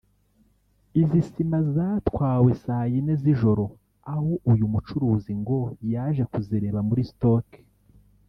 Izi 1.01 1.21
sima 1.29 1.59
zatwawe 1.73 2.51
saa 2.63 2.85
yine 2.91 3.13
z’ijoro 3.21 3.65
aho 4.13 4.31
uyu 4.51 4.65
mucuruzi 4.73 5.31
ngo 5.41 5.59
yaje 5.93 6.23
kuzireba 6.31 6.79
muri 6.87 7.03
stock 7.11 7.47